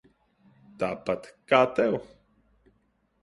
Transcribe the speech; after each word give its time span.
Tāpat 0.83 1.29
kā 1.51 1.59
tev. 1.81 1.97